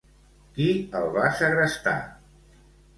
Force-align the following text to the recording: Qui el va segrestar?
Qui 0.55 0.65
el 1.01 1.05
va 1.19 1.27
segrestar? 1.45 1.97